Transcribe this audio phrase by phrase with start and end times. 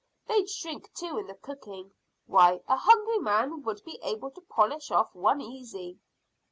[0.27, 1.93] They'd shrink too in the cooking.
[2.25, 5.99] Why, a hungry man would be able to polish off one easy."